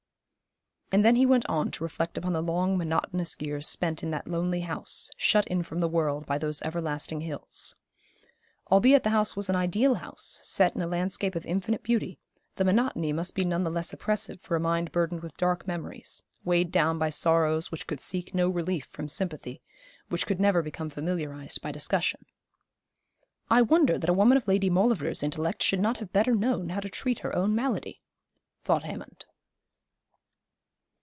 And 0.93 1.05
then 1.05 1.15
he 1.15 1.25
went 1.25 1.45
on 1.45 1.71
to 1.71 1.85
reflect 1.85 2.17
upon 2.17 2.33
the 2.33 2.41
long 2.41 2.77
monotonous 2.77 3.37
years 3.39 3.65
spent 3.65 4.03
in 4.03 4.11
that 4.11 4.27
lonely 4.27 4.59
house, 4.59 5.09
shut 5.15 5.47
in 5.47 5.63
from 5.63 5.79
the 5.79 5.87
world 5.87 6.25
by 6.25 6.37
those 6.37 6.61
everlasting 6.63 7.21
hills. 7.21 7.77
Albeit 8.69 9.03
the 9.03 9.11
house 9.11 9.33
was 9.33 9.49
an 9.49 9.55
ideal 9.55 9.93
house, 9.95 10.41
set 10.43 10.75
in 10.75 10.81
a 10.81 10.87
landscape 10.87 11.33
of 11.33 11.45
infinite 11.45 11.81
beauty, 11.81 12.19
the 12.57 12.65
monotony 12.65 13.13
must 13.13 13.35
be 13.35 13.45
none 13.45 13.63
the 13.63 13.69
less 13.69 13.93
oppressive 13.93 14.41
for 14.41 14.57
a 14.57 14.59
mind 14.59 14.91
burdened 14.91 15.21
with 15.23 15.37
dark 15.37 15.65
memories, 15.65 16.23
weighed 16.43 16.73
down 16.73 16.99
by 16.99 17.07
sorrows 17.09 17.71
which 17.71 17.87
could 17.87 18.01
seek 18.01 18.33
no 18.35 18.49
relief 18.49 18.85
from 18.91 19.07
sympathy, 19.07 19.61
which 20.09 20.27
could 20.27 20.41
never 20.41 20.61
become 20.61 20.89
familiarised 20.89 21.61
by 21.61 21.71
discussion. 21.71 22.25
'I 23.49 23.61
wonder 23.61 23.97
that 23.97 24.09
a 24.09 24.13
woman 24.19 24.35
of 24.35 24.45
Lady 24.45 24.69
Maulevrier's 24.69 25.23
intellect 25.23 25.63
should 25.63 25.79
not 25.79 25.99
have 25.99 26.11
better 26.11 26.35
known 26.35 26.67
how 26.67 26.81
to 26.81 26.89
treat 26.89 27.19
her 27.19 27.33
own 27.33 27.55
malady,' 27.55 28.01
thought 28.65 28.83
Hammond. 28.83 29.23